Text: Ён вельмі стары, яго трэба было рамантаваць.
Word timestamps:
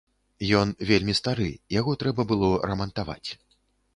Ён 0.59 0.71
вельмі 0.91 1.15
стары, 1.19 1.49
яго 1.79 1.95
трэба 2.03 2.27
было 2.31 2.49
рамантаваць. 2.71 3.29